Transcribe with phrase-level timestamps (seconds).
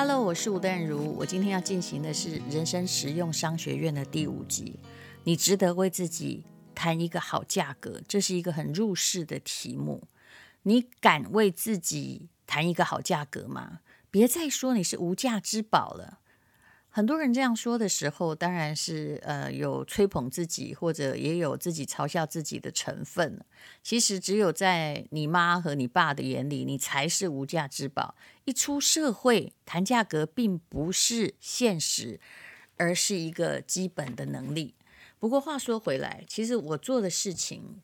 [0.00, 1.12] Hello，我是吴淡如。
[1.16, 4.78] 我今天要进行的是人生实用商学院的第五集。
[5.24, 10.04] 你值得为自己谈一个好价格，这是一个很入世的题目。
[10.62, 13.80] 你敢为自己谈一个好价格吗？
[14.08, 16.17] 别再说你是无价之宝了。
[16.98, 23.40] 很多人这样说的时候，当然是呃有吹捧自己，或者也有自己嘲笑自己的成分。
[23.84, 28.16] 其实只有在你妈和你爸的眼里，你才是无价之宝。
[28.46, 32.18] 一出社会，谈价格并不是现实，
[32.76, 34.74] 而是一个基本的能力。
[35.20, 37.80] 不过话说回来，其实我做的事情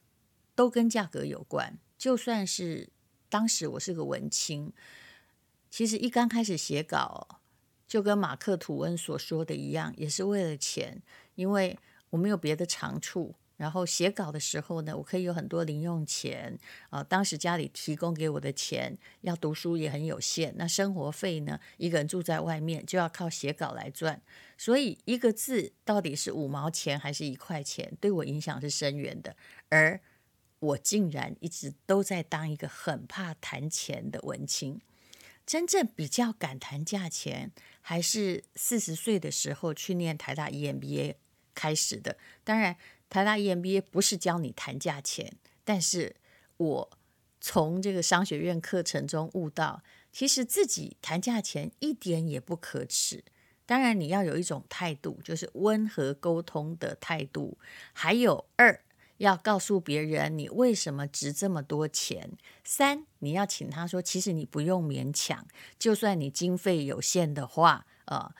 [0.56, 1.78] 都跟价格有关。
[1.96, 2.88] 就算是
[3.28, 4.72] 当时我是个文青，
[5.70, 7.42] 其实一刚开始写稿。
[7.95, 11.01] 就跟马克·吐温所说的一样，也是为了钱，
[11.37, 11.79] 因为
[12.11, 13.33] 我没有别的长处。
[13.57, 16.59] 然后写稿的时候呢，我可以有很多零用钱
[16.91, 20.53] 啊、当时家里提供给我的钱，要读书也很有限。
[20.57, 24.20] 那生活费呢，一个人住在外面就要靠写稿来赚。
[24.58, 29.36] 所以一个字到底是五毛钱还是一块钱，对我影响是深远的。
[29.69, 30.01] 而
[30.58, 34.81] 我竟然一直都在当一个很怕谈钱的文青。
[35.47, 41.17] 真正比较敢谈价钱，还是四十岁的时候去念台大 EMBA
[41.55, 42.17] 开始的。
[42.42, 42.77] 当然，
[43.11, 46.17] 台大 EMBA 不是教你谈价钱，但是
[46.56, 46.91] 我
[47.41, 53.23] 从这个商学院课程中悟到，其实自己谈价钱一点也不可耻。
[53.67, 57.58] 当然，你要有一种态度，就是温和沟通的态度。
[57.92, 58.81] 还有二。
[59.25, 62.30] 要告诉别人你为什么值这么多钱。
[62.62, 65.47] 三，你要请他说，其实你不用勉强，
[65.78, 68.34] 就算你经费有限的话，呃，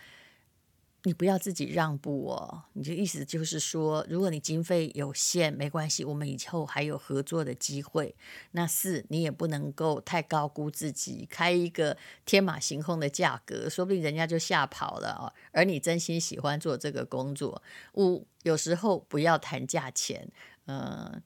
[1.05, 2.65] 你不要自己让步哦。
[2.75, 8.15] 你的意思就是说，如果你经费有限，没关系，我们以后还有合作的机会。
[8.53, 11.97] 那四，你也不能够太高估自己，开一个
[12.27, 15.33] 天马行空的价格，说不定人家就吓跑了哦。
[15.53, 17.63] 而你真心喜欢做这个工作。
[17.95, 20.31] 五，有时候不要谈价钱。
[20.67, 21.23] 嗯，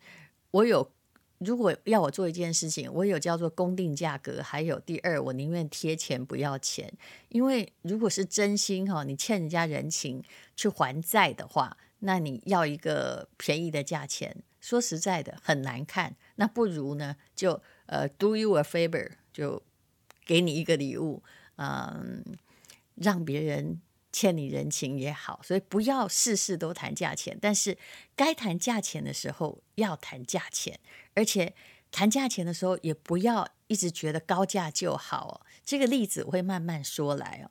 [0.50, 0.91] 我有，
[1.38, 6.93] 如果要我做一件事情，我有叫做公定价格，还有第二，我宁愿贴钱不要钱，
[7.28, 10.22] 因为如果是真心哈，你欠人家人情
[10.56, 19.62] 去还债的话，那你要一个便宜的价钱，说实在的很难看，那不如呢就呃 do you a favor，就
[20.26, 21.22] 给你一个礼物，
[21.56, 22.25] 嗯，
[22.97, 23.81] 让别人。
[24.10, 27.76] 欠你人情也好，所以不要事事都谈价钱，但是
[28.16, 30.80] 该谈价钱的时候要谈价钱，
[31.14, 31.54] 而且
[31.91, 35.46] 谈价钱的时候也不要一直觉得高价就好哦。
[35.62, 37.50] 这个例子我会慢慢说来哦。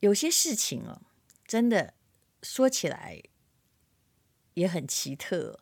[0.00, 1.00] 有些事情哦，
[1.46, 1.94] 真的
[2.42, 3.22] 说起来
[4.54, 5.60] 也很奇特，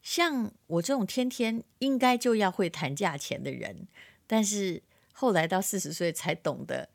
[0.00, 3.88] 像我这种天天应该就要会谈价钱的人，
[4.28, 6.88] 但是后来到四十岁才懂得。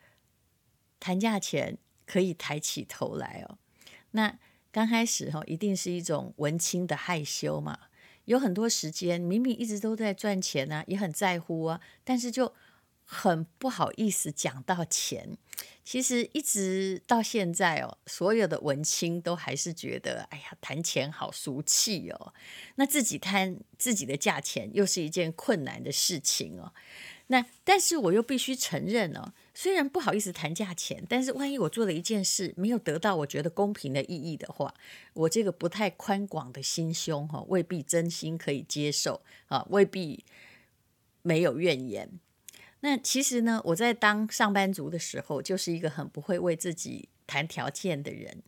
[0.99, 3.57] 谈价钱可以抬起头来哦。
[4.11, 4.37] 那
[4.71, 7.79] 刚开始哈，一定是一种文青的害羞嘛。
[8.25, 12.53] 有很多时间，明明一直都在赚钱啊，也很在乎啊，但是就
[13.03, 15.37] 很不好意思讲到钱。
[15.83, 22.33] 其实一直到现在哦，所有的文青都还是觉得，哎呀，谈钱好俗气哦。
[22.75, 26.73] 那自己谈自己的价钱，又是一件困难的事情哦。
[27.27, 29.33] 那但是我又必须承认哦。
[29.53, 34.73] 虽然不好意思谈价钱，但是万一我做了一件事没有得到我觉得公平的意义的话，
[35.13, 40.25] 我这个不太宽广的心胸哈，未必真心可以接受啊，未必
[41.21, 42.19] 没有怨言。
[42.81, 48.43] 那其实呢，我在当上班族的时候，就是一个很不会为自己谈条件的人。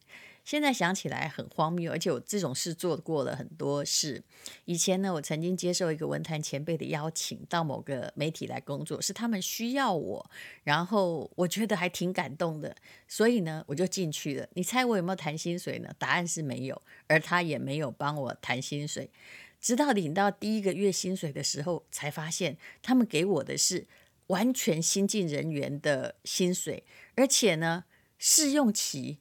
[0.47, 4.23] 现在想起来很荒谬，而且我这种事做过了很多事。
[4.63, 10.31] 以前呢，我曾经接受一个文坛前辈的邀请，到某个媒体来工作，是他们需要我，
[10.63, 12.73] 然后我觉得还挺感动的，
[13.09, 14.47] 所以呢，我就进去了。
[14.53, 15.93] 你猜我有没有谈薪水呢？
[15.99, 19.11] 答案是没有，而他也没有帮我谈薪水。
[19.59, 23.85] 直到领到第一个月薪水的时候，才发现他们给我的是
[24.27, 26.85] 完全新进人员的薪水，
[27.15, 27.83] 而且呢，
[28.17, 29.17] 试用期。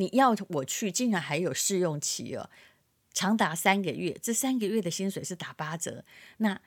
[0.00, 2.48] 你要我去，竟然还有试用期哦，
[3.12, 4.16] 长达三个月。
[4.22, 6.04] 这三个月的薪水是打八折。
[6.38, 6.60] 那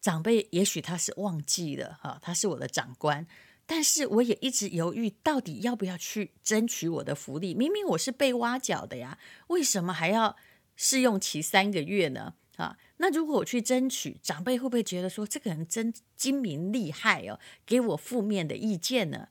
[0.00, 3.26] 长辈也许他是忘记了哈，他是我的长官，
[3.64, 7.54] 但是我也一直犹豫，到底要不要去争取我的福利？
[7.54, 10.36] 明明我是被挖角的呀，为什么还要
[10.76, 12.34] 试用期三个月呢？
[12.56, 19.28] 啊，那如果我去争取，长辈会不会觉得说这个人真精明厉害哦，给我负面的意见呢？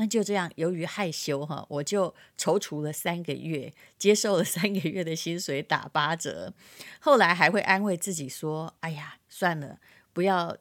[0.00, 6.54] 那就这样，由于害羞哈，我就踌躇了三个月，接受了三个月的薪水打八折。
[7.00, 9.80] 后来还会安慰自己说：“哎呀，算了，
[10.12, 10.56] 不要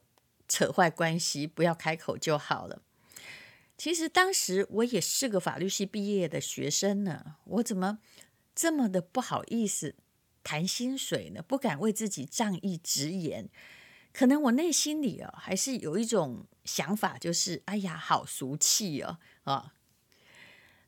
[0.48, 2.82] 扯坏关系，不要开口就好了。”
[3.78, 8.00] 其实当时我也是个法律系毕业的学生呢，我怎么
[8.56, 9.94] 这么的不好意思
[10.44, 11.44] 谈薪水呢？
[11.44, 13.50] 不敢为自己仗义直言。
[14.18, 19.76] 可能我内心里啊，还是有一种想法，就是哎呀，好俗气哦啊！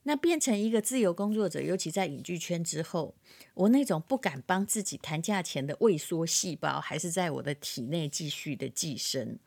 [0.02, 3.14] 那变成一个自由工作者，尤其在影剧圈之后，
[3.54, 9.38] 我那种不敢帮自己谈价钱的畏缩细胞，还是在我的体内继续的寄生。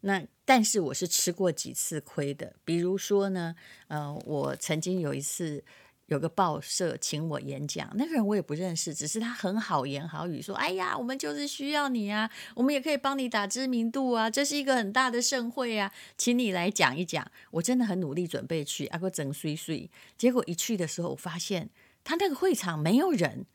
[0.00, 3.54] 那但是我是吃过几次亏的，比如说呢，
[3.86, 5.62] 呃，我曾经有一次。
[6.06, 21.70] 有个报社请我演讲，那个人我也不认识，只是他很好言好语，说：“哎呀，我们就是需要你啊，我们也可以帮你打知名度啊，这是一个很大的盛会啊，请你来讲一讲。”我真的很努力准备去，阿哥整碎碎，结果一去的时候，我发现
[22.04, 23.46] 他那个会场没有人。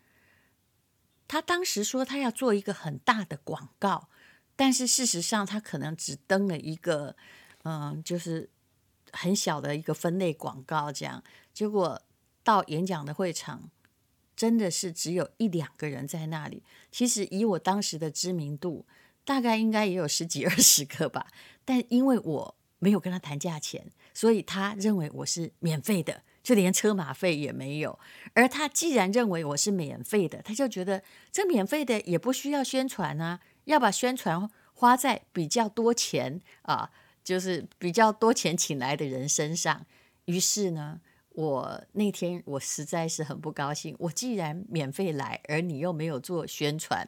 [1.28, 4.10] 他当时说他要做一个很大的广告，
[4.56, 7.16] 但是事实上他可能只登了一个，
[7.66, 8.50] 嗯，就是
[9.12, 11.22] 很小的一个分类广告，这样
[11.54, 12.02] 结果。
[12.48, 13.70] 到演讲的会场，
[14.34, 16.64] 真的是只有一两个人在那里。
[16.90, 18.86] 其实以我当时的知名度，
[19.26, 21.28] 大概应该也有十几二十个吧。
[21.66, 28.00] 但因为我没有跟他谈价钱，所以他认为我是免费的，就连车马费也没有。
[28.34, 36.90] 而他既然认为我是免费的，他就觉得这免费的也不需要宣传啊，要把宣传花在比较多钱啊，
[37.26, 39.86] 就是比较多钱请来的人身上。
[40.28, 41.02] 于是呢。
[41.38, 47.08] 我那天我实在是很不高兴，我既然免费来，而你又没有做宣传，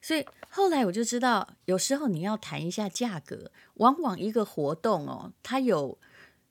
[0.00, 5.96] 所以后来我就知道，有时候你要谈一下价格，往往一个活动哦，它有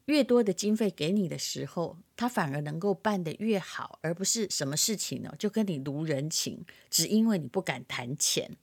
[0.06, 8.56] 越多的经费给你的时候，它反而能够办得越好，而不是什么事情呢就跟你卢人情，只因为你不敢谈钱。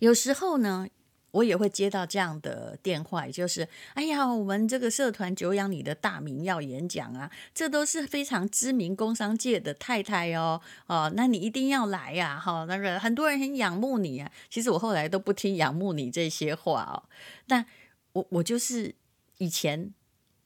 [0.00, 0.86] 有时候呢。
[1.32, 14.30] 我也会接到这样的电话，就是，哎呀，我们这个社团久仰你的大名要演讲啊，这都是非常知名工商界的太太哦，哦，那你一定要来呀，哈，那个很多人很仰慕你啊。
[14.48, 17.02] 其实我后来都不听仰慕你这些话哦，
[17.46, 17.66] 但
[18.12, 18.94] 我我就是
[19.38, 19.92] 以前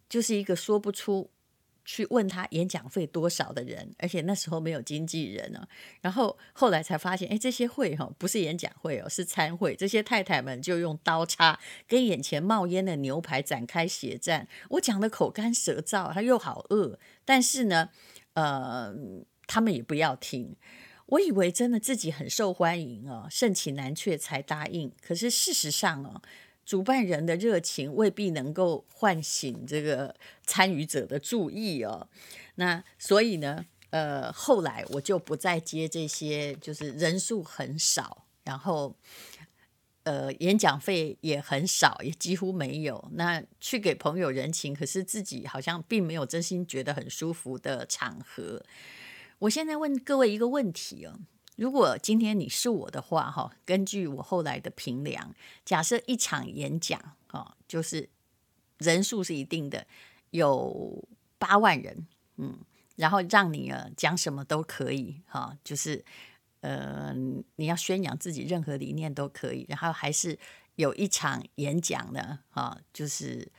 [0.09, 1.31] 就是一个说不出。
[1.87, 5.67] 去问他演讲费多少的人，而且那时候没有经纪人呢、
[6.01, 9.77] 然后后来才发现，哎，这些会哈不是演讲会哦，是餐会。
[9.77, 14.49] 这些太太们就用刀叉跟眼前冒烟的牛排展开血战。
[14.71, 17.91] 我讲的口干舌燥，他又好饿，但是呢，
[18.35, 18.93] 呃，
[19.47, 20.57] 他们也不要听。
[21.07, 24.93] 我以为真的自己很受欢迎哦，盛情难却才答应。
[25.01, 26.21] 可是事实上哦。
[26.67, 30.15] 主办人的热情未必能够唤醒这个
[30.45, 32.09] 参与者的注意哦。
[32.57, 38.97] 那所以呢，呃，后来我就不再接这些，就是人数很少，然后
[40.03, 43.09] 呃，演讲费也很少，也几乎没有。
[43.13, 48.63] 那去给朋友人情，可是自己好像并没有真心觉得很舒服的场合。
[49.39, 51.21] 我现在问各位一个问题哦。
[51.57, 58.09] 如果今天你是我的话，哈，根据我后来的评量，假设一场演讲，哈，就是
[58.79, 59.87] 人数是一定的，
[60.31, 61.09] 有
[61.39, 62.07] 八万人，
[62.37, 62.59] 嗯，
[62.97, 66.05] 然后让你呃讲什么都可以，哈，就是
[66.61, 67.15] 呃
[67.57, 70.39] 你要宣扬自己任何理念都可以，然后还是
[70.75, 73.51] 有一场演讲呢，哈，就是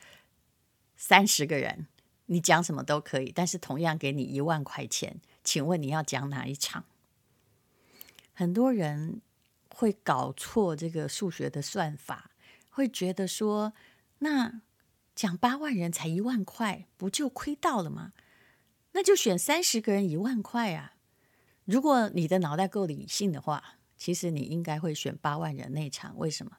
[0.96, 1.88] 三十个人，
[2.26, 6.84] 你讲什么都可以，但是同样给你一万块钱，请问你要讲哪一场？
[8.38, 9.20] 很多人
[9.68, 12.30] 会搞错这个数学的算法，
[12.70, 13.72] 会觉得说，
[14.20, 14.62] 那
[15.12, 18.12] 讲八万人才一万块，不就亏到了吗？
[18.92, 20.94] 那就选三十个人一万块啊！
[21.64, 26.16] 如果你的脑袋够理性的话，其实你应该会选八万人那场。
[26.16, 26.58] 为什么？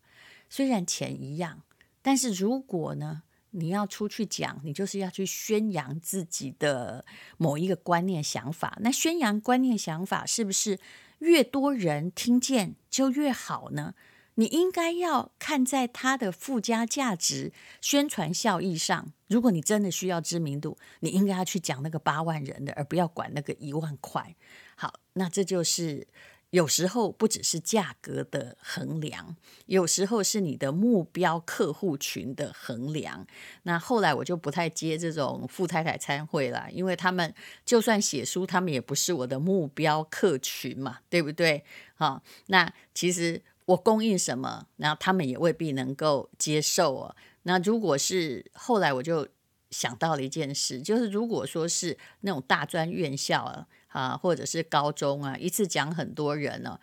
[0.49, 1.63] 虽然钱一样，
[2.01, 7.05] 但是如果呢，你要出去讲，你就是要去宣扬自己的
[7.37, 8.77] 某一个观念想法。
[8.81, 10.77] 那宣扬观念想法是不是？
[11.19, 13.93] 越多人听见就越好呢？
[14.35, 19.11] 你应该要看在它的附加价值、宣传效益上。
[19.27, 24.35] 如果你真的需要知名度，你应该要去讲那个八万人的，而不要管那个一万块。
[24.75, 26.07] 好，那这就是。
[26.51, 29.35] 有时候不只是价格的衡量，
[29.67, 33.27] 有时候是你的目标客户群的衡量。
[33.63, 41.63] 那后来我就不太接这种富太太餐会了，因为他们就算写书，他们也不是我的目标客群嘛，对不对？
[41.93, 47.15] 好，那其实我供应什么，然后他们也未必能够接受哦。
[47.43, 49.27] 那如果是后来我就
[49.69, 53.67] 想到了一件事，就是如果说是那种大专院校啊。
[53.89, 56.79] 啊，或者是高中啊，一次讲很多人呢，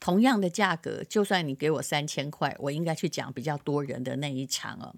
[0.00, 4.94] 同样的价格，就算你给我三千块，我应该去讲比较多人的那一场哦。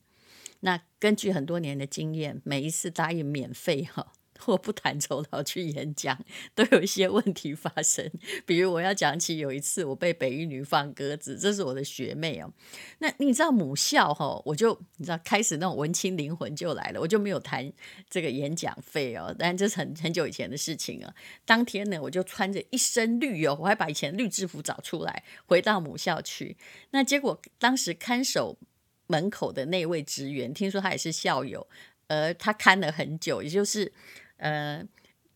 [0.60, 4.12] 那根据很多年的经验，每一次答应免费哈。
[4.46, 6.18] 我不谈酬劳去演讲，
[6.54, 8.10] 都有一些问题发生。
[8.44, 12.52] 比如我要讲起有一次我被北一女放鸽子，这是我的学妹哦。
[12.98, 17.72] 那你知道母校哈，我就你知道开始那种文青灵魂就来了，我就没有谈
[18.10, 19.34] 这个演讲费哦。
[19.38, 21.14] 但这是很很久以前的事情啊。
[21.46, 26.56] 当天呢，我就穿着一身绿哦，我还把以前绿制服找出来，回到母校去。
[26.90, 28.58] 那结果当时看守
[29.06, 31.66] 门口的那位职员，听说他也是校友，
[32.08, 33.92] 呃，他看了很久，也就是。
[34.36, 34.86] 呃，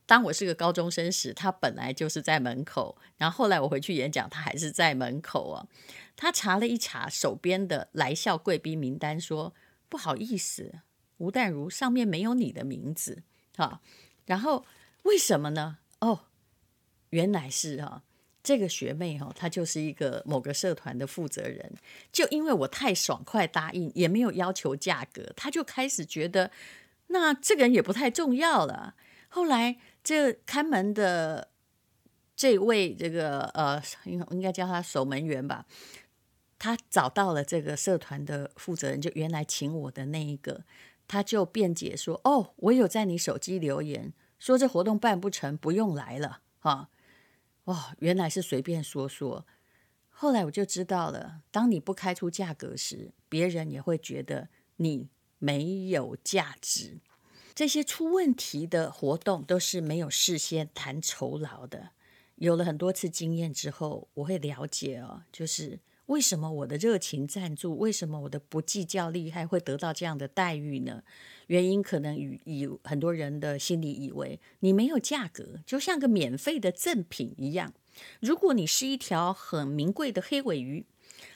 [0.07, 2.97] 当我是个高中生时，他本来就是在门口。
[3.17, 5.67] 然后后来我回去演讲，他还是在门口啊。
[6.17, 9.55] 他查了一查手边的来校贵宾名单，说
[9.89, 10.81] ：“不好意思，
[11.19, 13.23] 吴淡如上面没有你的名字。”
[13.57, 13.81] 啊，
[14.27, 14.65] 然后
[15.03, 15.79] 为什么呢？
[16.01, 16.27] 哦，
[17.11, 18.03] 原来是哈，
[18.43, 21.73] 这个学妹哈，她就是一个某个社团的负责人。
[22.11, 26.51] 就因为我太爽快答应，也没有要求价格，他就开始觉得。
[27.09, 28.95] 那这个人也不太重要了。
[29.29, 31.51] 后来，这看门的
[32.35, 35.67] 这位这个呃，应应该叫他守门员吧，
[36.59, 40.65] 他找到了这个社团的负责人，就原来请我的那一个，
[41.07, 46.89] 他就辩解说：“哦，我有在你手机留言，说这活动办不成，不用来了。”哈，
[47.65, 49.47] 哦，原来是随便说说。
[50.09, 55.11] 后来我就知道了，当你不开出价格时，别人也会觉得你。
[55.39, 56.99] 没有价值，
[57.55, 61.91] 这些出问题的活动都是没有事先谈酬劳的。
[62.37, 71.03] 有了很多次经验之后，我会了解哦，就是为什么我的热情赞助，为什么我的不计较利害会得到这样的待遇呢？
[71.49, 77.75] 原因可能与以很多人的心里以为，你没有价格，就像个免费的赠品一样。
[78.21, 80.87] 如果你是一条很名贵的黑尾鱼，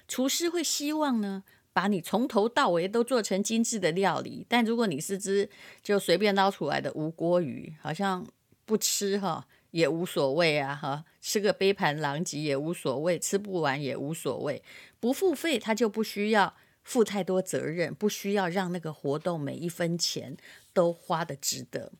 [0.07, 1.43] 厨师会希望呢，
[1.73, 5.49] 把你从头到尾都做成精致的料理，但如果你是只
[5.83, 8.27] 就随便捞出来的无锅鱼，好像
[8.67, 14.63] 不吃哈也无所谓啊哈，吃个杯盘狼藉也无所谓，吃不完也无所谓，
[15.01, 20.37] 不付费他就不需要负太多责任，不需要让那个活动每一分钱
[20.75, 21.93] 都花得值得，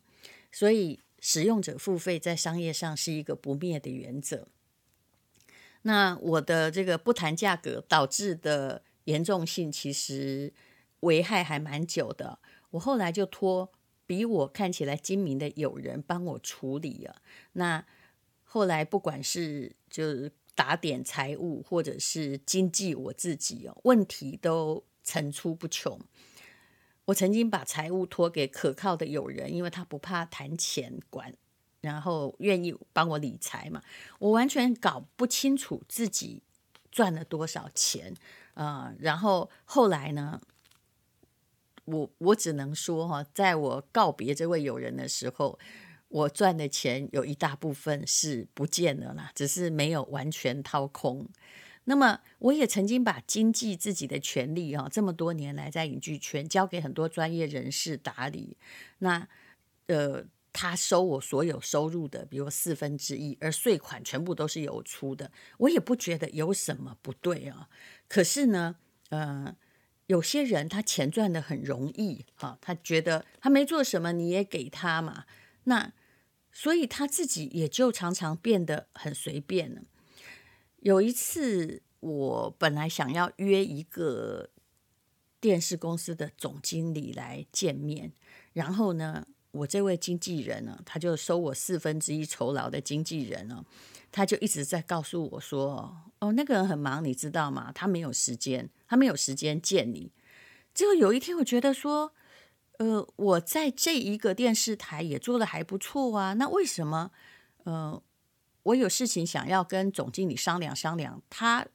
[0.51, 4.49] 所以使用者付费在商业上是一个不灭的原则。
[5.83, 8.83] 那我的这个不谈价格导致的。
[9.05, 10.53] 严重性其实
[11.01, 12.39] 危害还蛮久的，
[12.71, 13.73] 我后来就托
[14.07, 17.17] 比我看起来精明的友人帮我处理了。
[17.53, 17.85] 那
[18.43, 25.99] 后来不管是就是打点财务或者是经济我自己哦，问题都层出不穷。
[27.07, 31.35] 我曾经把财务托给可靠的友人，因为他不怕谈钱管，
[31.81, 33.83] 然后愿意帮我理财嘛。
[34.21, 36.43] 我完全搞不清楚自己
[36.93, 38.15] 赚了多少钱。
[38.55, 40.41] 啊、然后后来呢，
[41.85, 45.59] 我我只能说哈，在我告别这位友人的时候，
[46.09, 51.29] 我赚的钱有一大部分是不见了啦，只是没有完全掏空。
[51.85, 58.57] 那么，我也曾经把经济自己的权利哈，这么多年来在影剧圈交给很多专业人士打理。
[58.99, 59.27] 那
[59.87, 67.69] 呃，他收我所有收入的，比如四分之一，而税款全部都是由我出的，我也不觉得有什么不对啊。
[68.07, 68.77] 可是呢，
[69.09, 69.57] 呃，
[70.07, 75.25] 有些人他钱赚得很容易，哈、他觉得他没做什么，你也给他嘛，
[75.65, 75.93] 那
[76.53, 79.83] 所以他自己也就常常变得很随便了。
[80.81, 84.51] 有一次，我本来想要约一个
[85.41, 88.13] 电视公司的总经理来见面，
[88.53, 93.65] 然后呢，我这位经纪人呢，他就收我四分之一酬劳的经纪人哦。
[94.11, 97.73] 他就一直在告诉我说：“哦，那个人很忙，你知道吗？
[97.75, 100.13] 他没有时间，他没有时间见你。”
[100.75, 102.13] 结果有一天，我觉得说
[102.79, 107.11] ：“呃，我在这一个电视台也做得还不错啊，那为什么？
[107.65, 108.03] 呃，
[108.65, 111.67] 我有事情想要跟总经理商量商量，他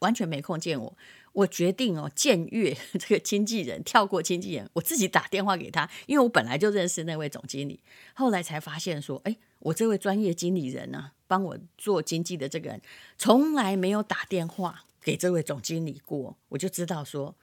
[0.00, 0.96] 完全没空见我。
[1.32, 7.82] 我决定哦，僭越 这个经纪人，跳过经纪人，我自己打电话给他，因为我本来就认识那位总经理。
[8.14, 12.80] 后来才发现说，哎。”我这位专业经理人呢、啊，帮我做经纪的这个人，
[13.16, 17.34] 从来没有打电话给这位总经理过，我就知道说，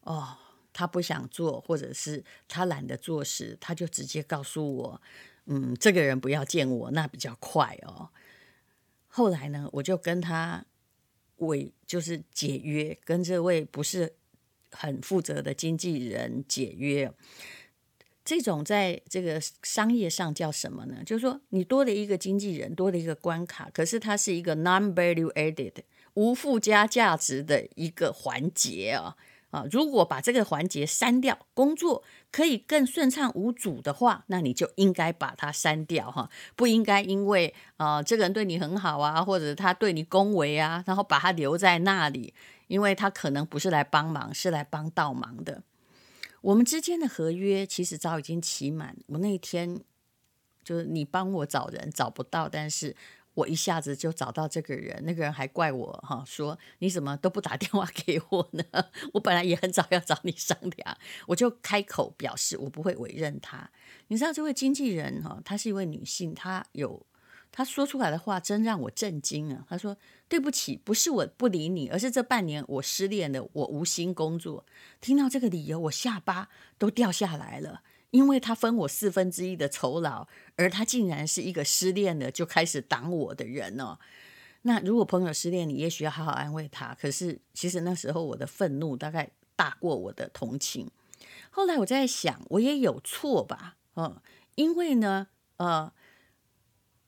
[0.00, 0.36] 哦，
[0.72, 5.00] 他不想做，或者是他懒得做事，他就直接告诉我，
[5.46, 8.08] 嗯，这个人不要见我，那比较快哦。
[9.06, 10.64] 后来呢，我就跟他
[11.40, 14.14] 为就是解约，跟这位不是
[14.70, 17.12] 很负责的经纪人解约。
[18.22, 21.02] 这种在这个商业上叫什么呢？
[21.04, 25.72] 就是说，你多了一个经纪人，多了一个关卡，可是它是一个 non-value added
[26.14, 29.16] 无附加价值的一个环节啊、
[29.50, 42.32] 啊，如果把这个环节删掉，工作可以更顺畅无阻的话，那你就应该把它删掉哈，不应该因为啊、这个人对你很好啊，或者他对你恭维啊，然后把他留在那里，
[42.68, 45.62] 因为他可能不是来帮忙，是来帮倒忙的。
[46.42, 49.80] 我们之间的合约其实早已经期满，我那天
[50.62, 52.94] 就是你帮我找人找不到，但是。
[53.34, 58.64] 我一下子就找到这个人，那个人还怪我哈，说你怎么都不打电话给我呢？
[59.14, 63.70] 我本来也很早要找你商量，我就开口表示我不会委任他。
[64.08, 67.06] 你知道这位经纪人哈，她是一位女性，她有
[67.52, 69.64] 她说出来的话真让我震惊啊！
[69.68, 69.96] 她说
[70.28, 74.64] ：“对不起，不是我不理你，而是这半年我失恋了，我无心工作。”
[75.00, 77.82] 听到这个理由，我下巴都掉下来了。
[78.10, 80.26] 因为他分我四分之一的酬劳，
[80.56, 83.98] 而他竟然是一个失恋了就开始挡我的人哦。
[84.62, 86.94] 那如果朋友失恋，你也许要好好安慰他。
[87.00, 90.90] 可是其实那时候我的愤怒大概大过我的同情。
[91.50, 93.76] 后来我在想，我也有错吧？
[93.94, 94.20] 嗯，
[94.56, 95.92] 因为呢，呃，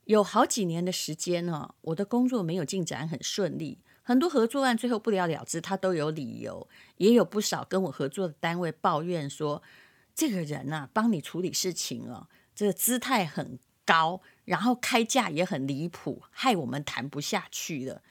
[0.05, 6.67] 有好几年的时间呢，哦，我的工作没有进展很顺利，很多合作案最后不了了之，他都有理由，
[6.97, 9.61] 也有不少跟我合作的单位抱怨说。
[10.15, 18.01] 这个人呐、帮你处理事情哦，这个姿态很高，然后开价也很离谱，害我们谈不下去了。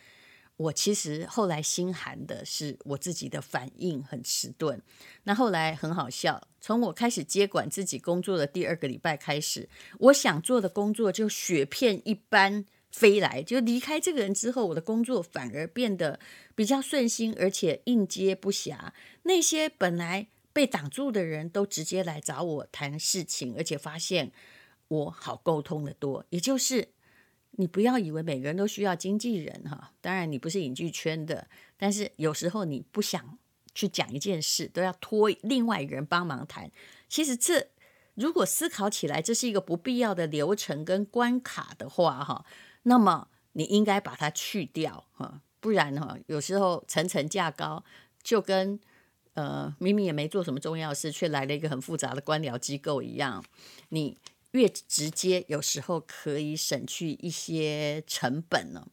[0.59, 4.81] 我其实后来心寒的是我自己的反应很迟钝。
[5.25, 9.69] 那后来很好笑，从我开始接管自己工作的第二个礼拜开始，
[9.99, 13.43] 我想做的工作就雪片一般飞来。
[13.43, 16.21] 就离开这个人之后，我的工作反而变得
[16.55, 18.93] 比较顺心，而且应接不暇。
[19.23, 24.31] 那些本来被挡住的人都直接来找我谈事情，而且发现
[24.89, 26.25] 我好沟通得多。
[26.29, 26.89] 也就是
[27.53, 33.39] 你不要以为每个人都需要经纪人哈，当然你不是影剧圈的，但是有时候你不想
[33.75, 36.71] 去讲一件事，都要托另外一个人帮忙谈。
[37.09, 37.69] 其实这
[38.15, 42.45] 如果思考起来，这是一个不必要的流程跟关卡的话哈，
[42.83, 47.83] 那么你应该把它去掉哈，不然哈，有时候层层价高
[48.23, 48.79] 就跟。
[49.35, 53.43] 呃，明明也没做什么重要事，却来了一个很复杂的官僚机构一样。
[53.89, 54.19] 你
[54.51, 58.87] 越直接，有时候可以省去一些成本呢。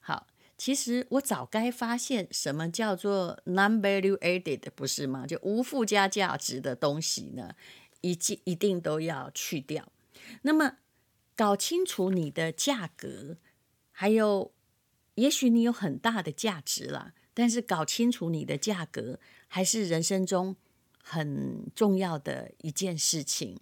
[0.00, 5.26] 好，其实我早该发现什么叫做 non-value added，不是吗？
[5.26, 7.54] 就无附加价值的东西呢，
[8.00, 9.92] 一定一定都要去掉。
[10.40, 10.78] 那么，
[11.36, 13.36] 搞清楚你的价格，
[13.92, 14.54] 还有，
[15.16, 19.20] 也许你有很大的价值啦，但是搞清楚你的价格。
[19.46, 20.56] 还是人生中
[21.02, 23.58] 很重要的一件事情。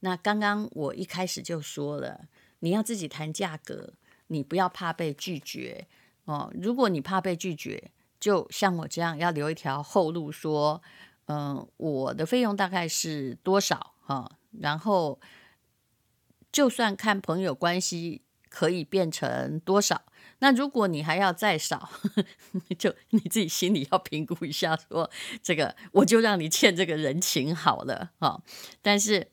[0.00, 2.28] 那刚刚我一开始就说了，
[2.60, 3.94] 你要自己谈价格，
[4.26, 5.86] 你不要怕被拒绝
[6.24, 6.52] 哦。
[6.54, 10.82] 如果你怕被拒绝，就像我这样，要留一条后路，说，
[11.26, 14.38] 嗯，我的费用大概是多少哈？
[14.60, 15.18] 然后，
[16.52, 20.02] 就算看朋友关系可以变成多少。
[20.44, 21.88] 那如果你还要再少，
[22.78, 25.10] 就你自己心里要评估一下说，说
[25.42, 28.42] 这个我就让你欠这个人情好了哈。
[28.82, 29.30] 但是，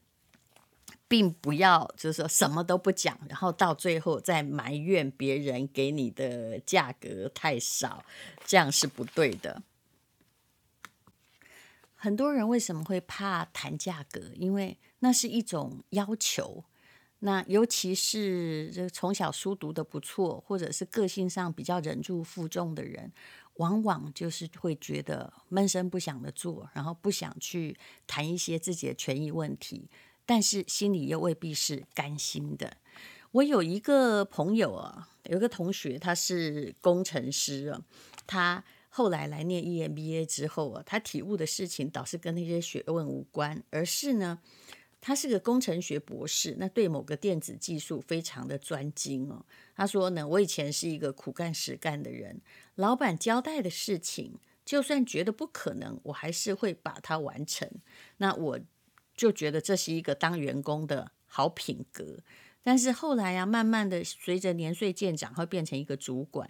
[1.10, 8.06] 并不要就是说什么都不讲，然后到最后再埋怨别人给你的价格太少，
[8.45, 9.62] 这样是不对的。
[11.93, 14.32] 很多人为什么会怕谈价格？
[14.36, 16.63] 因为那是一种要求。
[17.23, 23.13] 那尤其是这从小书读得不错，或者是个性上比较忍辱负重的人，
[23.57, 29.88] 往往就是会觉得闷声不响的做，然后不想去谈一些自己的权益问题，
[30.25, 32.77] 但是心里又未必是甘心的。
[33.34, 37.84] 我有一个朋友啊，有一个同学，他是工程师啊，
[38.25, 44.39] 他后来来念 EMBA 之后啊，他体悟的事情倒是跟那些学问无关，而是呢。
[45.02, 49.44] 他是个工程学博士，那对某个电子技术非常的专精哦。
[49.76, 52.40] 他说呢，我以前是一个苦干实干的人，
[52.76, 57.68] 老板交代的事情，就算觉得不可能，我还是会把它完成。
[58.18, 58.60] 那我
[59.16, 62.20] 就觉得这是一个当员工的好品格。
[62.64, 66.48] 但是后来呀、啊，慢慢的随着年岁渐长，会变成一个主管。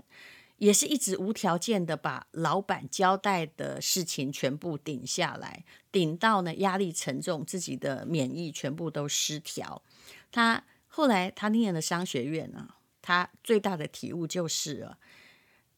[0.62, 9.82] 也是一直无条件的把老板交代的事情全部顶下来，顶到呢压力沉重，自己的免疫全部都失调。
[10.32, 15.00] 他后来他念了商学院啊，他最大的体悟就是啊，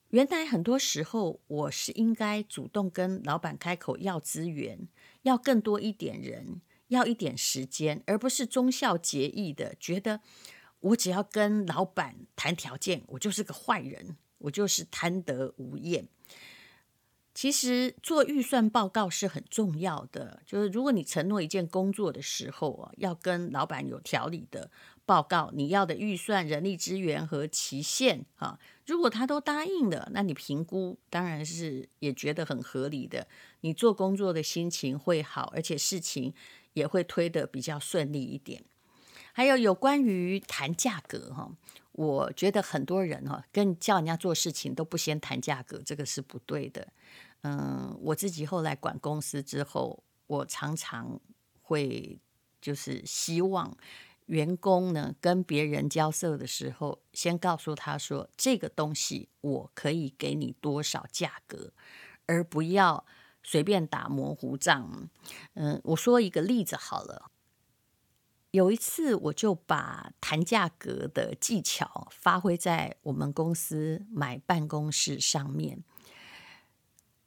[0.10, 4.90] 原来很多时候我是应该主动跟老板开口要资源，
[5.22, 10.20] 要更多一点人，要一点时间，而不是忠孝节义的觉得
[10.82, 14.18] 我只要跟老板谈条件，我就是个坏人。
[14.44, 16.08] 我就是贪得无厌。
[17.34, 24.70] 其实做预算报告是很重要的，就是如果你承诺一件工作的时候啊，要跟老板有条理的
[25.04, 28.60] 报告你要的预算、人力资源和期限啊。
[28.86, 33.28] 如果他都答应了，那你评估当然是也觉得很合理的，
[33.62, 36.32] 你做工作的心情会好，而且事情
[36.74, 38.64] 也会推得比较顺利一点。
[39.32, 41.52] 还有有关于谈价格哈，
[41.94, 46.88] 我觉得很多人哈跟叫人家做事情都不先谈价格，这个是不对的。
[47.42, 51.20] 嗯，我自己后来管公司之后，我常常
[51.62, 52.20] 会
[52.62, 53.78] 就是希望
[54.28, 61.74] 员工呢跟别人交涉的时候，先告诉他说这个东西我可以给你多少价格，
[62.26, 63.06] 而不要
[63.44, 65.10] 随便打模糊账。
[65.54, 67.30] 嗯，我说一个例子好了。
[68.54, 75.84] 有一次，我就把谈价格的技巧发挥在我们公司买办公室上面。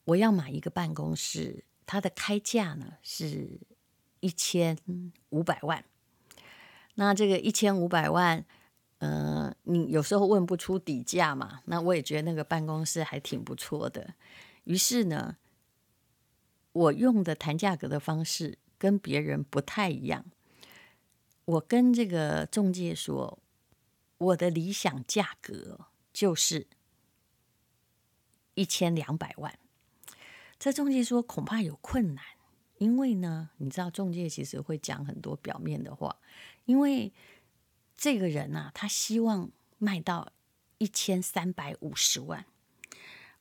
[0.05, 3.59] 我要买一个办公室，它的开价呢是
[4.21, 4.79] 一千
[5.31, 5.85] 五百万。
[6.95, 8.47] 那这个一千五百万，
[8.99, 11.61] 呃，你有时候问不出底价嘛？
[11.65, 14.15] 那我也觉得那个办公室还挺不错的。
[14.62, 15.37] 于是呢，
[16.71, 20.25] 我用的谈价格的方式跟别人不太一样。
[21.47, 23.39] 我跟这个中介说，
[24.19, 26.67] 我的理想价格就是
[28.55, 29.59] 一千两百万。
[30.59, 32.25] 这中介说恐怕有困难，
[32.79, 36.17] 因为呢，你知道中介其实会讲很多表面的话，
[36.65, 37.13] 因为
[37.97, 40.33] 这个人啊，他希望卖到
[40.79, 42.45] 一千三百五十万。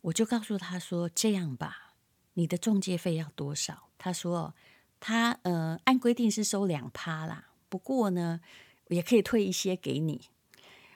[0.01, 1.95] 我就告诉他说：“这样吧，
[2.33, 4.53] 你的中介费要多少？”他说
[4.99, 8.41] ：“他呃，按规定是收两趴啦。”不过呢，
[8.87, 10.29] 也可以退一些给你。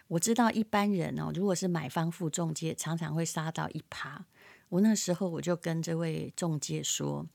[0.09, 4.25] 我知道一般人哦，如果是买方付中介，常常会杀到一趴。
[4.69, 7.27] 我那时候我就跟这位中介说：“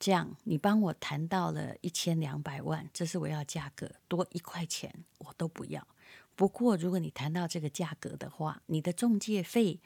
[0.00, 5.86] 这样，你帮我谈到了一千两百万，这是我要价格，多一块钱我都不要。
[6.34, 9.80] 不过如果你谈到这个价格的话，你的中介费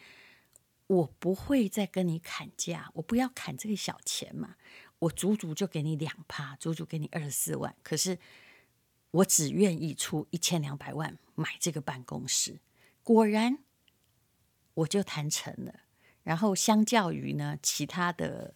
[0.86, 4.54] 我不会再跟你砍价，我不要砍这个小钱嘛。”
[5.04, 7.74] 我足足就给你两趴，足足给你二十四万。
[7.82, 8.18] 可是
[9.10, 12.58] 我只愿意出一千两百万买这个办公室。
[13.02, 13.58] 果然，
[14.74, 15.80] 我就谈成了。
[16.22, 18.54] 然后，相较于呢其他的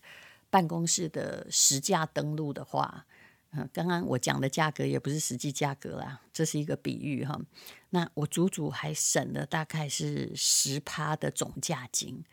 [0.49, 3.05] 办公室的实价登录的话，
[3.51, 7.39] 嗯，刚刚我讲的价格也不是实际价格啦，这是一个比喻哈。
[7.91, 12.25] 那我足足还省了大概是十趴的总价金。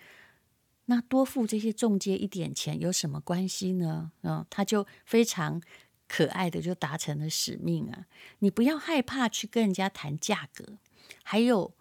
[0.86, 4.12] 那多付这些中介一点钱有什么关系呢？
[4.22, 5.62] 嗯，他就非常
[6.08, 8.06] 可爱的就达成了使命啊！
[8.40, 10.78] 你不要害怕去跟人家谈价格，
[11.24, 11.74] 还有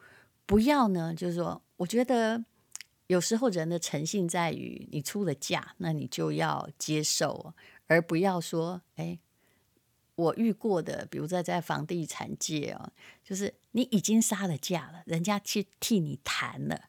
[0.46, 2.42] 不要呢，就是说，我觉得
[3.08, 7.52] 有时候人的诚信在于你出了价，那你就要接受，
[7.86, 9.18] 而不要说，哎，
[10.14, 12.90] 我遇过的，比如在在房地产界哦，
[13.22, 16.84] 就是你已经杀了价了，人家去替你谈了。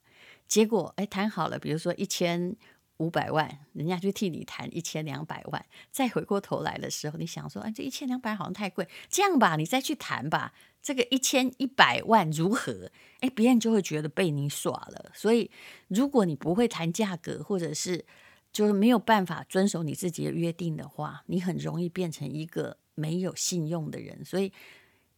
[0.47, 2.55] 结果，哎，谈好了，比如说一千
[2.97, 5.65] 五百万，人家就替你谈一千两百万。
[5.91, 12.91] 再回过头来的时候，你想说，哎，这一千两百好像太贵，这样吧，你再去谈吧，这个一千一百万如何？
[13.19, 15.11] 哎，别人就会觉得被你耍了。
[15.13, 15.49] 所以，
[15.87, 18.05] 如果你不会谈价格，或者是
[18.53, 24.23] 就是没有办法遵守你自己的约定的话，你很容易变成一个没有信用的人。
[24.23, 24.53] 所以，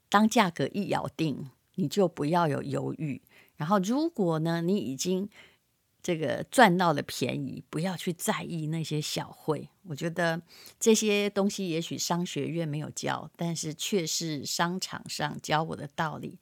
[0.09, 3.21] 当价格一咬定，你就不要有犹豫。
[3.57, 5.27] 然后，如果呢，你已经
[6.01, 9.69] 这个赚到了便宜，不要去在意那些小会。
[9.83, 10.41] 我觉得
[10.79, 16.39] 这些东西也许商学院没有教，但是却是商场上教我的道理。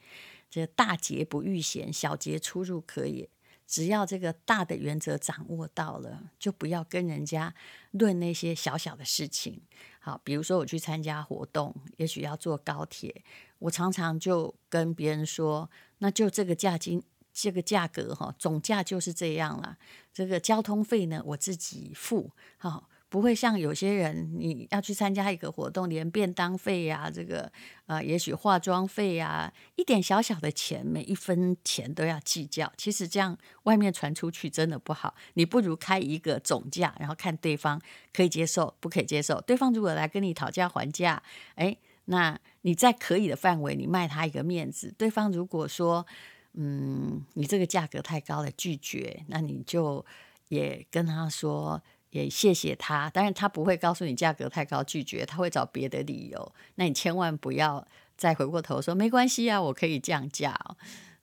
[0.49, 3.29] 这大节不遇险，小节出入可也。
[3.67, 7.53] 只要这个大的原则掌握到了，就不要跟人家
[7.91, 9.61] 论那些小小的事情。
[9.99, 13.23] 好，比如说我去参加活动，也许要坐高铁，
[13.59, 15.69] 我常常就跟别人说。
[15.99, 17.01] 那就这个价金，
[17.33, 19.77] 这个价格哈，总价就是这样了。
[20.13, 27.49] 这个交通费呢，我自己付，好，不会像有些人，你要去参加一个活动，连便当费呀，这个
[27.85, 32.69] 啊，也许化妆费呀，一点小小的钱，每一分钱都要计较。
[32.75, 35.15] 其实这样外面传出去真的不好。
[35.35, 39.39] 你不如开一个总价，然后看对方可以接受，不可以接受。
[39.39, 41.23] 对方如果来跟你讨价还价，
[41.55, 41.77] 哎。
[42.07, 44.93] 那你在可以的范围，你卖他一个面子。
[44.95, 46.05] 对方如果说，
[46.53, 50.05] 嗯，你这个价格太高了，拒绝，那你就
[50.49, 51.81] 也跟他说，
[52.15, 53.09] 也谢谢他。
[53.09, 56.53] 当然，他不会告诉你价格太高拒绝，他会找别的理由。
[56.75, 60.77] 那你千万不要再回过头说没关系啊，我可以降价哦。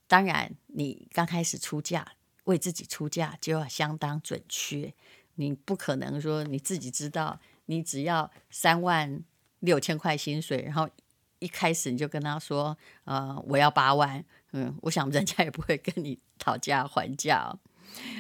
[0.06, 2.06] 当然，你刚开始出价，
[2.44, 4.92] 为自己出价就要相当准确。
[5.36, 9.24] 你不可能说你自己知道，你只要三万
[9.60, 10.86] 六千块薪水，然后
[11.38, 17.58] 一开始你就跟他说，呃，我要八万，嗯，我想人家也不会跟你讨价还价。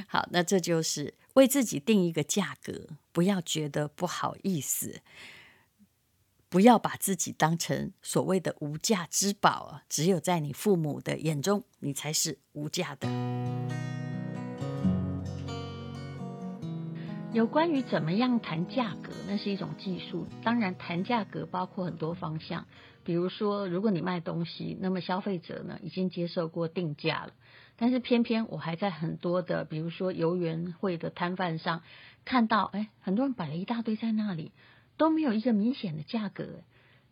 [0.08, 5.00] 好，那这就是为自己定一个价格，不要觉得不好意思，
[6.48, 13.08] 不要把自己当成所谓的无价之宝，只有在你父母的眼中，你才是无价的。
[17.32, 20.26] 有关于怎么样谈价格，那是一种技术。
[20.44, 22.66] 当然，谈价格包括很多方向，
[23.04, 27.32] 比如说，如果你卖东西，那么消费者呢已经接受过定价了，
[27.82, 31.82] 但是偏偏我还在很多的，比如说游园会的摊贩上
[32.24, 34.52] 看到，哎，很多人摆了一大堆在那里，
[34.96, 36.62] 都没有一个明显的价格。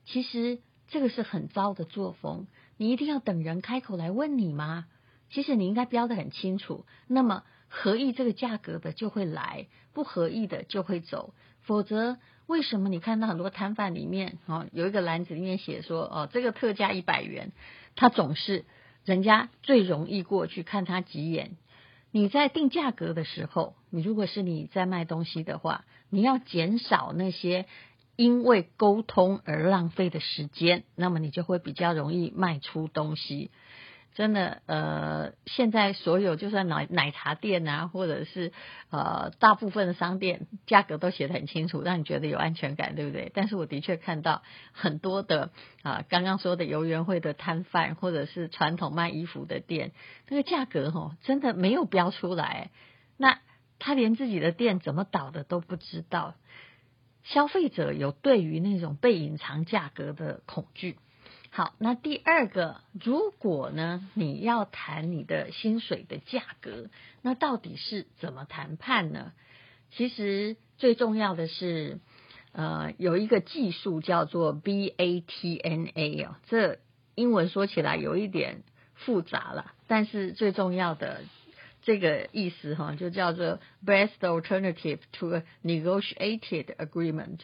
[0.04, 2.46] 其实这个是很糟的作风。
[2.76, 4.86] 你一定要等人开口来问你吗？
[5.28, 6.86] 其实你应该标得很清楚。
[7.08, 7.42] 那么。
[7.72, 11.34] 合意这个价格的就会来，不合意的就会走。
[11.62, 17.52] 否则，为什么你看到很多摊贩里面，哦，有一个篮子里面写说，哦，这个特价一百元，
[17.94, 18.64] 他总是
[19.04, 21.56] 人家最容易过去看他几眼。
[22.12, 27.66] 你在定价格的时候，你如果是你在卖东西的话，你要减少那些
[28.16, 33.50] 因为沟通而浪费的时间，那么你就会比较容易卖出东西。
[34.12, 38.52] 真的，呃，现在所有就算奶奶茶店啊，或者是
[38.90, 43.30] 呃大部分的商店，价格都写得很清楚，让你觉得有安全感，对不对？
[43.34, 44.42] 但是我的确看到
[44.72, 45.50] 很多的
[45.82, 49.92] 啊、刚刚说的游园会的摊贩，或者是传统卖衣服的店，
[50.28, 52.70] 那个价格哦，真的没有标出来，
[53.16, 53.38] 那
[53.78, 56.34] 他连自己的店怎么倒的都不知道。
[57.22, 60.96] 消费者有对于那种被隐藏价格的恐惧。
[61.52, 66.88] 好，那第二个，如果呢，你要谈你的薪水的价格，
[67.22, 69.32] 那到底是怎么谈判呢？
[69.90, 71.98] 其实最重要的是，
[72.52, 76.78] 呃，有一个技术叫做 BATNA 哦，这
[77.16, 78.62] 英文说起来有一点
[78.94, 81.22] 复杂了，但是最重要的
[81.82, 87.40] 这个意思哈，就叫做 Best Alternative to a Negotiated Agreement。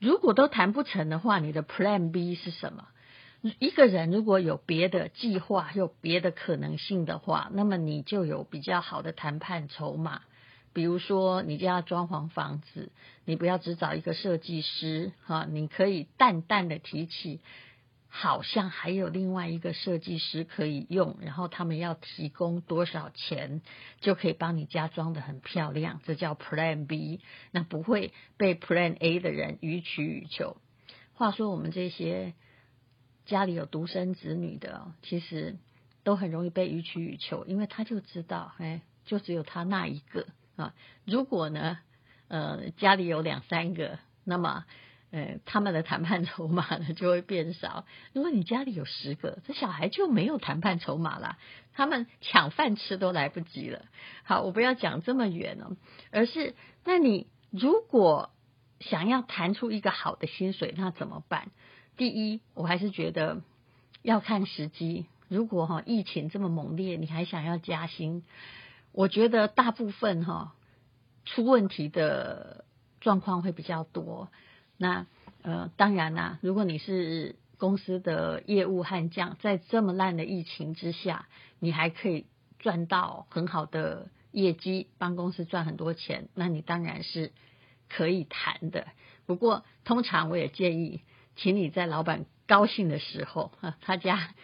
[0.00, 2.88] 如果都谈不成的话，你的 Plan B 是什么？
[3.58, 10.22] 一个人如果有别的计划，有别的可能性的话，那么你就有比较好的谈判筹码。
[10.72, 12.92] 比如说，你家装潢房子，
[13.24, 17.40] 你不要只找一个设计师哈，你可以淡淡的提起，
[18.08, 23.60] 好像还有另外一个设计师可以用，然后他们要提供多少钱，
[24.00, 27.20] 就可以帮你家装得很漂亮，这叫 Plan B。
[27.50, 30.56] 那不会被 Plan A 的人予取予求。
[31.14, 32.34] 话说我们这些。
[33.24, 35.56] 家里有独生子女的，其实
[36.04, 40.74] 都很容易被予取予求，因为他就知道，哎，就只有他那一个啊。
[41.04, 41.78] 如果呢，
[42.28, 44.64] 呃，家里有两三个，那么，
[45.10, 47.84] 呃，他们的谈判筹码呢就会变少。
[48.12, 51.38] 如果你家里有十个，这小孩就没有谈判筹码了，
[51.72, 53.84] 他们抢饭吃都来不及了。
[54.24, 55.76] 好，我不要讲这么远哦，
[56.10, 56.54] 而是，
[56.84, 58.30] 那你如果
[58.80, 61.52] 想要谈出一个好的薪水，那怎么办？
[61.96, 63.42] 第一，我还是觉得
[64.02, 65.06] 要看时机。
[65.28, 68.22] 如果哈疫情这么猛烈，你还想要加薪，
[68.92, 70.54] 我觉得大部分哈
[71.24, 72.64] 出问题的
[73.00, 74.28] 状况会比较多。
[74.76, 75.06] 那
[75.42, 81.28] 呃，当然啦，如果你是公司的业务悍将，在这么烂的疫情之下，
[81.58, 82.26] 你还可以
[82.58, 87.32] 赚到很好的业绩，帮公司赚很多钱，那你当然是
[87.88, 88.88] 可以谈的。
[89.26, 91.02] 不过，通常我也建议。
[91.36, 94.34] 请你在老板高兴的时候，他家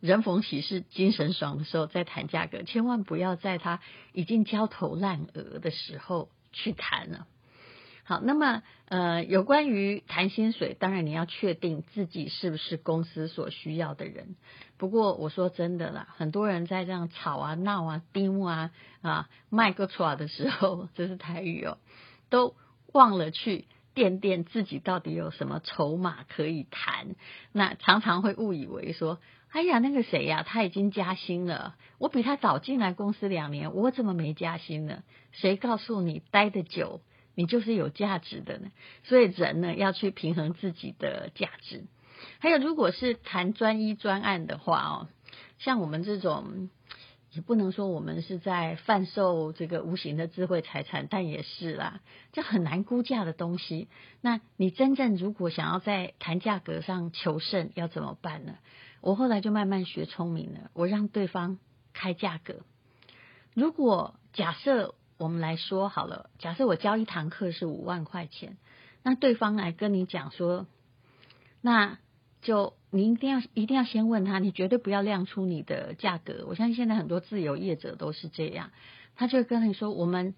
[0.00, 3.80] 人逢喜事精神爽的时候再谈价格，千万不要在他
[4.12, 7.26] 已经焦头烂额的时候去谈了。
[8.04, 14.34] 好，那么呃，有关于谈薪水，当然你要确定自己是不是公司所需要的人。
[14.78, 21.78] 不过我说真的啦，很多人在这样吵啊、闹啊、丢啊啊卖个错的时候，这是台语哦，
[22.30, 22.56] 都
[22.92, 23.66] 忘了去。
[23.94, 27.16] 掂掂自己到底有什么筹码可以谈，
[27.52, 29.18] 那常常会误以为说，
[29.50, 35.02] 哎呀，那个谁呀，他已经加薪了，我比他早进来公司两年，我怎么没加薪呢？
[35.32, 37.00] 谁告诉你待得久，
[37.34, 38.70] 你就是有价值的呢？
[39.02, 41.84] 所以人呢，要去平衡自己的价值。
[42.38, 45.08] 还有，如果是谈专一专案的话哦，
[45.58, 46.70] 像我们这种。
[47.32, 52.00] 也不能说我们是在贩售这个无形的智慧财产，但也是啦，
[52.32, 53.88] 这很难估价的东西。
[54.20, 58.54] 那你真正如果想要在谈价格上求胜，要怎么办呢？
[59.00, 61.58] 我后来就慢慢学聪明了，我让对方
[61.92, 62.56] 开价格。
[63.54, 68.56] 如果假设我们来说好了，假设我教一堂课是五万块钱，
[69.02, 70.66] 那对方来跟你讲说，
[71.60, 71.98] 那
[72.42, 76.44] 就你一定要一定要先问他，你绝对不要亮出你的价格。
[76.48, 78.70] 我相信现在很多自由业者都是这样，
[79.14, 80.34] 他就跟你说，我们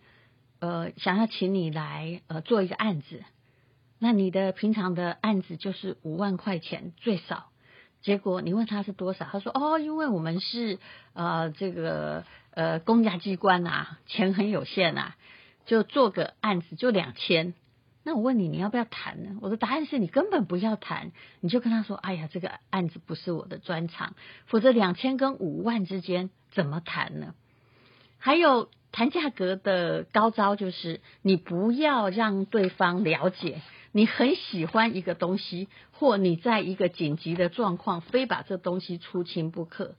[0.58, 3.22] 呃想要请你来呃做一个案子，
[3.98, 7.50] 那你的平常的案子就是五万块钱最少。
[8.02, 10.80] 结果你问他是多少，他说哦，因为我们是
[11.12, 15.16] 呃这个呃公家机关啊，钱很有限啊，
[15.66, 17.54] 就做个案子就两千。
[18.04, 19.36] 那我问你，你要不要谈呢？
[19.40, 24.14] 我的答案是你根本不要谈，你就跟他说，哎呀，这个案子不是我的专长，
[24.46, 27.34] 否则两千跟五万之间怎么谈呢？
[28.18, 33.62] 还有谈价格的高招就是，你不要让对方了解。
[33.94, 39.96] 你很喜欢一个东西，或你在一个紧急的状况，非把这东西出清不可。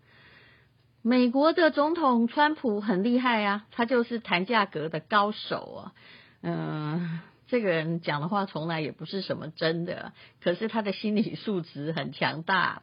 [1.03, 5.93] 美国的总统川普很厉害啊，他就是谈价格的高手啊。
[6.41, 7.19] 嗯，
[7.53, 10.11] 这个人讲的话从来也不是什么真的，
[10.41, 12.81] 可是他的心理素质很强大。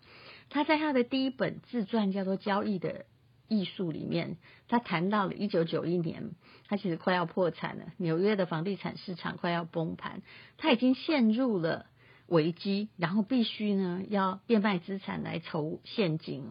[0.49, 3.05] 他在他的第一本自传叫做《交易的
[3.49, 4.37] 艺术》里面，
[4.69, 6.31] 他谈到了一九九一年。
[6.69, 10.23] 他其实快要破产了，纽约的房地产市场快要崩盘，
[10.57, 11.87] 他已经陷入了
[12.29, 16.45] 危机，然后必须呢要变卖资产来筹现金。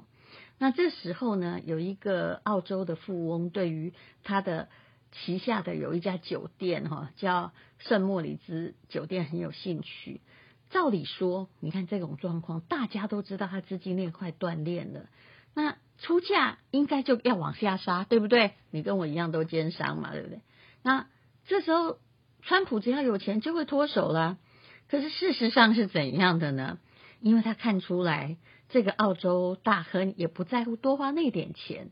[0.58, 4.67] 那这时候呢，有一个澳洲的富翁对于他的
[5.11, 10.21] 旗下的有一家酒店哈，叫圣莫里兹酒店很有兴趣。
[10.69, 15.05] 照理说，你看这种状况，大家都知道他资金链快断裂了，
[15.53, 15.75] 那。
[16.01, 18.53] 出价应该就要往下杀，对不对？
[18.71, 20.39] 你跟我一样都奸商嘛，对不对？
[20.81, 21.07] 那
[21.45, 21.97] 这时候，
[22.41, 24.37] 川普只要有钱就会脱手啦。
[24.87, 26.79] 可是事实上是怎样的呢？
[27.19, 28.37] 因为他看出来，
[28.69, 31.89] 这个澳洲大亨也不在乎多花那点钱。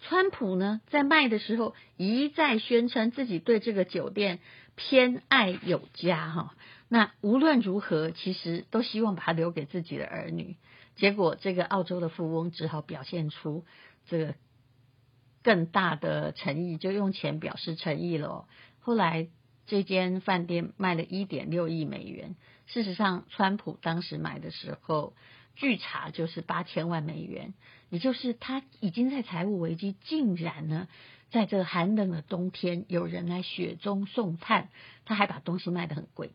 [0.00, 4.40] 川普呢，在卖的时候一再宣称自己对这个酒店
[4.74, 6.54] 偏爱有加，哈。
[6.88, 10.56] 那无论如何，其实都希望把它留给自己的儿女。
[10.96, 13.64] 结果，这个澳洲的富翁只好表现出
[14.06, 14.34] 这个
[15.42, 18.46] 更大的诚意，就用钱表示诚意了。
[18.80, 19.28] 后来，
[19.66, 22.34] 这间饭店卖了一点六亿美元。
[22.66, 25.14] 事实上，川普当时买的时候，
[25.56, 27.54] 据查就是八千万美元，
[27.90, 30.88] 也就是他已经在财务危机，竟然呢，
[31.30, 34.68] 在这寒冷的冬天，有人来雪中送炭，
[35.04, 36.32] 他还把东西卖得很贵。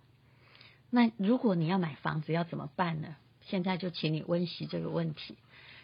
[0.89, 3.15] 那如果你要买房子，要怎么办呢？
[3.41, 5.37] 现在就请你温习这个问题，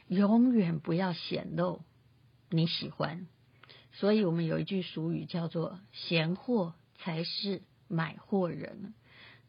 [0.08, 1.82] 永远不要显露
[2.50, 3.28] 你喜欢。
[3.94, 8.94] 所以我们有一句俗语叫做“嫌货才是买货人”。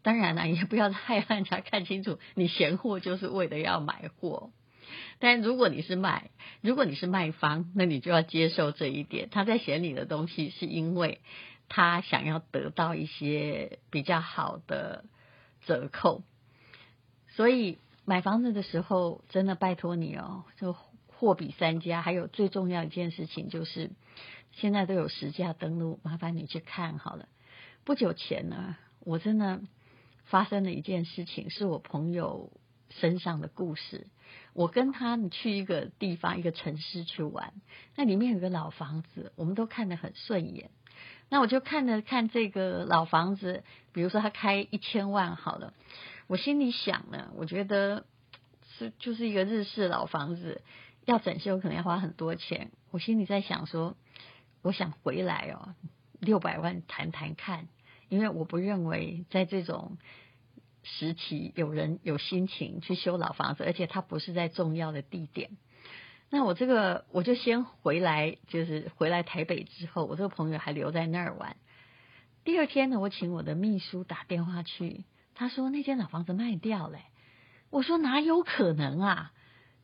[0.03, 4.51] 当然了，也不要太让人家看清楚，你嫌货就是为了要买货。
[5.19, 9.29] 但如果你是卖，如果你是卖方，那你就要接受这一点。
[9.31, 11.21] 他在嫌你的东西，是因为
[11.69, 15.05] 他想要得到一些比较好的
[15.65, 16.23] 折扣，
[17.29, 17.79] 所以。
[18.05, 20.75] 买房子的时候，真的拜托你哦，就
[21.07, 22.03] 货比三家。
[22.03, 23.93] 还有最重要一件事情就是，
[24.51, 27.29] 现在都有实价登录，麻烦你去看好了。
[27.85, 29.61] 不久前呢，我真的
[30.33, 32.51] 发生了一件事情，是我朋友
[32.89, 34.07] 身上的故事。
[34.55, 37.53] 我跟他去一个地方，一个城市去玩，
[37.97, 40.71] 那里面有个老房子，我们都看得很顺眼。
[41.29, 45.75] 那我就看了看这个老房子，比如说他开一千万好了。
[46.29, 48.07] 我心里想呢，我觉得
[48.79, 50.63] 是就是一个日式老房子，
[51.05, 52.71] 要整修可能要花很多钱。
[52.91, 53.99] 我心里在想说，
[54.63, 55.75] 我想回来哦，
[56.21, 57.69] 六百万谈谈看，
[58.09, 59.99] 因为我不认为在这种
[60.83, 65.51] 时期有人有心情去修老房子，而且它不是在重要的地点。
[66.31, 71.57] 那我这个我就先回来，就是回来台北之后，我这个朋友还留在那儿玩。
[72.45, 75.05] 第二天呢，我请我的秘书打电话去。
[75.35, 76.99] 他说那间老房子卖掉了，
[77.71, 79.33] 我说哪有可能啊？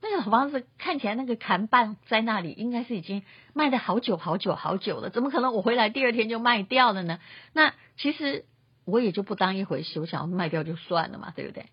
[0.01, 3.23] 那个老房子看起来那个看板在那里，应该是已经
[3.53, 7.19] 卖了好久好久好久了，怎么可能我回来第二天就卖掉了呢？
[7.53, 8.45] 那其实
[8.89, 11.67] 我也就不当一回事，我想要卖掉就算了嘛，对不对？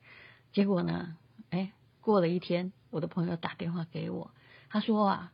[0.52, 1.16] 结果呢，
[1.50, 4.32] 哎，过了一天，我的朋友打电话给我，
[4.70, 5.32] 他说啊，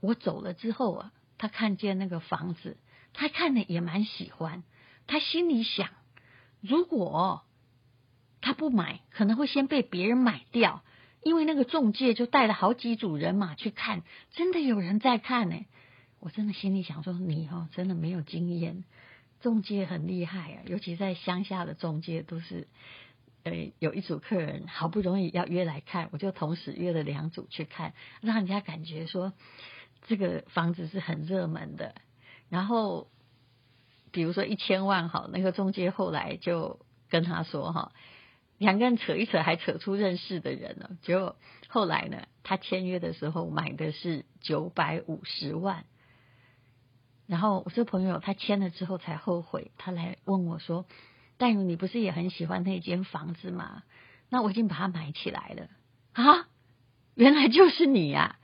[0.00, 2.76] 我走了之后啊，他看见那个房子，
[3.14, 4.62] 他看了也蛮喜欢，
[5.06, 5.88] 他心里想，
[6.60, 7.44] 如果
[8.42, 10.82] 他不买，可能会先被别人买掉，
[11.22, 14.02] 因为那个中介就带了好几组人马去看，
[14.32, 15.64] 真的有人在看呢。
[16.20, 18.84] 我真的心里想说，你哦，真的没有经验，
[19.40, 22.68] 中介很厉害啊，尤其在乡下的中介都是，
[23.44, 29.32] 呃，有一组客人好不容易要约来看，我就同时约了两组去看，让人家感觉说
[30.06, 31.94] 这个房子是很热门的，
[32.48, 33.08] 然后
[34.10, 37.92] 比如说一千万好，那个中介后来就跟他说哈，
[38.58, 40.90] 两个人扯一扯，还扯出认识的人了。
[41.02, 41.36] 结果
[41.68, 45.84] 后来呢，他签约的时候买的是九百五十万。
[47.26, 50.86] 然后我这朋友他签了之后才后悔，他来问我说
[51.38, 53.82] ：“淡如，你不是也很喜欢那间房子吗？
[54.28, 55.68] 那我已经把它买起来了
[56.12, 56.48] 啊！
[57.14, 58.38] 原来就是你呀！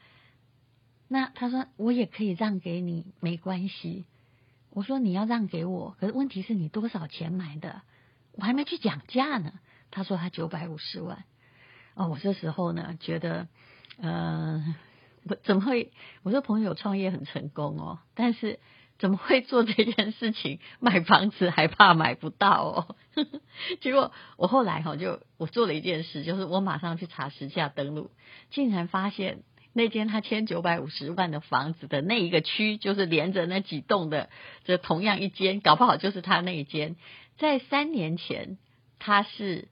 [1.07, 4.05] 那他说我也可以让给你，没关系。
[4.71, 7.83] 我说你要让给我，可是问题是你多少钱买的？
[8.33, 9.53] 我还没去讲价呢。
[9.91, 11.25] 他说他九百五十万。
[11.95, 13.47] 哦，我这时候呢觉得，
[13.99, 14.75] 呃。
[15.29, 15.93] 我怎么会？
[16.23, 18.59] 我说朋友创业很成功哦，但是
[18.99, 20.59] 怎么会做这件事情？
[20.81, 22.97] 买房子还怕买不到哦。
[23.81, 28.11] 结果我后来哈就我做了一件事，就是我马上去查实价登录，
[28.51, 29.43] 竟然发现
[29.73, 34.29] 那间他签九百五十万的房子的那一个区，就是连着那几栋的，
[34.65, 36.97] 这同样一间，搞不好就是他那一间，
[37.39, 38.59] 在三年前
[38.99, 39.69] 他是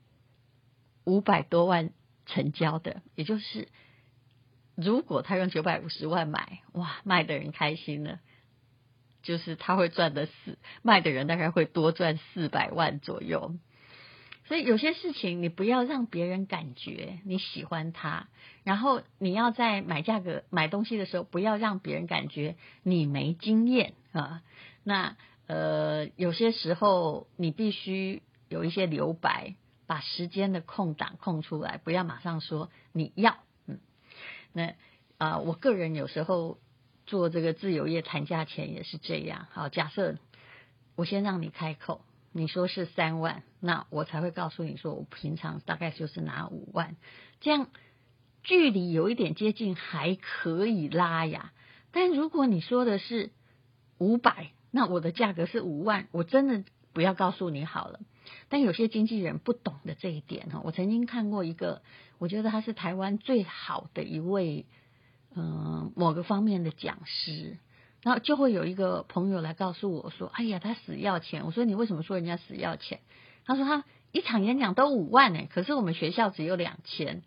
[1.05, 1.91] 五百多万
[2.27, 3.69] 成交的，也就是。
[4.81, 8.20] 如果他用九百五十万买，哇，卖的人开心了，
[9.22, 13.55] 就是他会赚的四，卖的人大概会多赚四百万左右。
[14.47, 18.28] 所以有些事情你不要让别人感觉你喜欢他，
[18.64, 24.43] 然后你要在买价格买东西的时候，不要让别人感觉你没经验啊。
[24.83, 25.16] 那
[25.47, 29.55] 呃，有些时候你必须有一些留白，
[29.87, 33.37] 把时间的空档空出来，不要马上说你要。
[34.53, 34.75] 那
[35.19, 36.59] 啊，我个人有时候
[37.07, 39.47] 做这个自由业谈价钱也是这样。
[39.51, 40.17] 好，假设
[40.97, 46.97] 我先让你开口，你说是三万，那我才会告诉你说，我平常大概就是拿五万，
[47.41, 47.69] 这样
[48.43, 51.53] 距离有一点接近，还可以拉呀。
[51.93, 53.31] 但如果你说的是
[53.99, 58.01] 五百，那我的价格是五万，我真的不要告诉你好了。
[58.49, 61.83] 但有些经纪人不懂的这一点哈，我曾经看过一个，
[62.18, 64.66] 我觉得他是台湾最好的一位，
[65.35, 67.59] 嗯、某个方面的讲师，
[68.03, 73.01] 然后就会有一个朋友来告诉我说：“哎呀，他死要钱。”我说：“你为什么说人家死要钱？”
[73.47, 77.22] 他说：“他一场演讲都五万呢，可是我们学校只有两千。”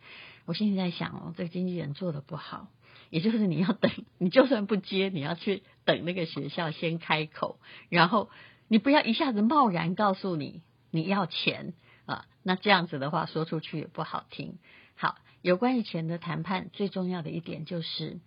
[0.46, 2.68] 我心里在想哦，这个经纪人做的不好，
[3.10, 8.30] 也就是你要等，你就算不接，你要去等那个学校先开口，然后
[8.68, 10.62] 你不要一下子贸然告诉你。
[10.94, 11.74] 你要钱
[12.06, 12.28] 啊？
[12.44, 14.60] 那这样子的话说出去也不好听。
[14.94, 18.20] 好，有关于钱的谈判，最重要的一点就是，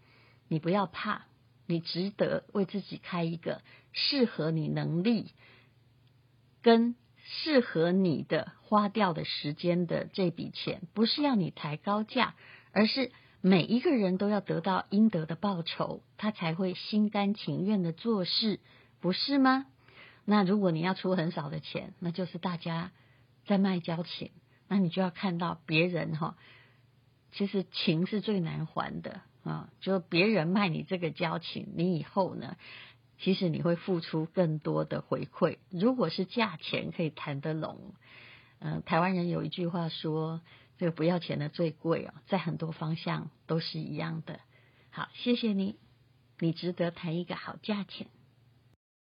[0.49, 1.27] 你不要怕，
[1.67, 3.63] 你值得为自己开一个
[3.93, 5.31] 适合你能力
[6.61, 12.35] 跟适合你的花掉的时间的这笔钱，不是要你抬高价，
[12.73, 18.59] 而是每一个人都要得到应得的报酬，他才会心甘情愿的做事，
[19.01, 19.67] 不是吗？
[20.29, 22.91] 那如果你要出很少的钱，那就是大家
[23.47, 24.33] 在卖交情，
[24.69, 26.37] 那你就要看到别人哈，
[27.31, 32.57] 其实情是最难还的啊，就别人卖你这个交情，你以后呢，
[33.19, 35.59] 其实你会付出更多的回馈。
[35.71, 37.95] 如果是价钱可以谈得拢，
[38.59, 40.41] 嗯，台湾人有一句话说，
[40.77, 44.41] 这个不要钱的最贵哦，在很多方向都是一样的。
[44.91, 45.77] 好，谢谢你，
[46.41, 48.09] 你值得谈一个好价钱。